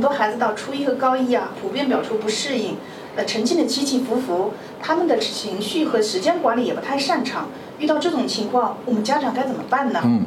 [0.00, 2.74] 很多孩子到初一和高一啊，普遍表出不适应，
[3.16, 7.50] 呃，成绩的起起伏伏，他们的情绪和时间管理也不太擅长。
[7.78, 10.00] 遇到这种情况，我们家长该怎么办呢？
[10.02, 10.24] 嗯，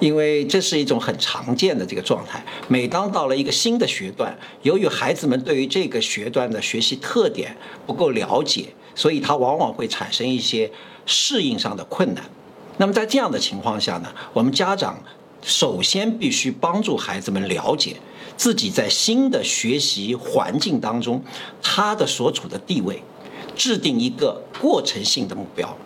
[0.00, 2.42] 因为这是一种很常见的这个状态。
[2.66, 10.68] 每当到了一个新的学段，由于孩子们对于这个学段的学习特点不够了解，所以他往往会产生一些
[11.06, 12.24] 适应上的困难。
[12.78, 14.98] 那么在这样的情况下呢，我们家长
[15.42, 17.96] 首先必须帮助孩子们了解
[18.36, 21.22] 自己在新的学习环境当中
[21.60, 23.02] 他的所处的地位，
[23.54, 25.76] 制定一个过程性的目标。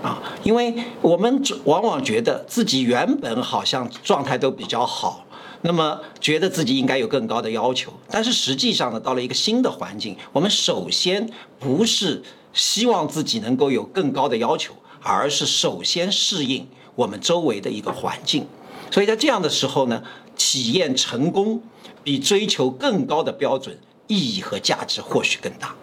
[0.00, 0.72] 啊，因为
[1.02, 5.26] 我们往往觉得自己原本好像状态都比较好，
[5.62, 11.28] 那么觉得自己应该有更高的要求，但是实际上呢，到了一个新的环境，我们首先
[11.58, 12.22] 不是
[12.52, 14.72] 希望自己能够有更高的要求，
[15.02, 18.46] 而是首先适应我们周围的一个环境。
[18.90, 20.02] 所以在这样的时候呢，
[20.36, 21.62] 体验成功
[22.02, 25.74] 比追求更高的标准意义和价值或许更大。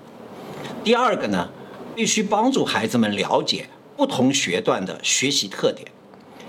[0.83, 1.49] 第二个呢，
[1.95, 3.69] 必须帮助孩子们了解。
[3.97, 5.87] 不同学段的学习特点，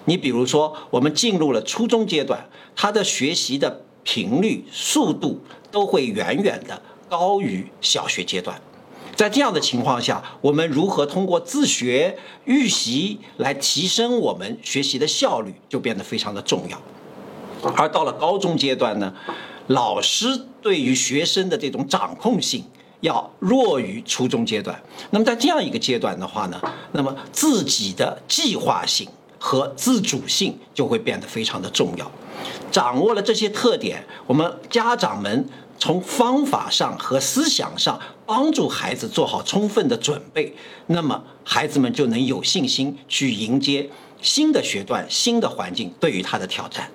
[0.06, 5.40] 你比如说，我们进入了初中阶段，他的学习的频率、速度
[5.70, 8.60] 都会远远的高于小学阶段。
[9.16, 16.80] 在这样的情况下，我们如何通过自学预习来提升我们学习的效率，就变得非常的重要。
[17.74, 19.12] 而到了高中阶段呢，
[19.66, 22.64] 老师对于学生的这种掌控性。
[23.00, 26.58] 要弱于初中阶段，那么在这样一个阶段的话呢，
[26.92, 29.06] 那么自己的计划性
[29.46, 32.10] 和自主性就会变得非常的重要。
[32.72, 40.52] 掌握了这些特点，我们家长们从方法上和思想上帮助孩子做好充分的准备，
[40.88, 43.88] 那么孩子们就能有信心去迎接
[44.20, 46.90] 新的学段、新的环境对于他的挑战。